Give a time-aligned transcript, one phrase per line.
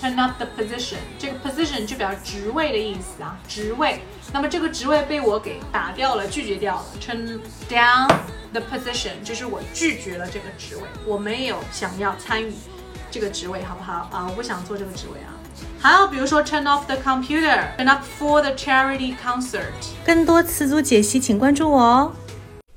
[0.00, 4.00] turn up the position，这个 position 就表示职位的意思啊，职位。
[4.32, 6.84] 那么这个职位被我给打掉了，拒绝掉了。
[7.00, 8.06] turn down
[8.52, 12.52] the position 就是我拒绝了这个职位，我没有想要参与
[13.10, 14.26] 这个职位，好不好啊？
[14.28, 15.32] 我不想做这个职位啊。
[15.80, 19.72] 还有比如说 turn off the computer，turn up for the charity concert。
[20.04, 22.12] 更多词组解析，请关注我哦。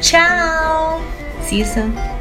[0.00, 1.02] Ciao!
[1.42, 2.15] See you soon.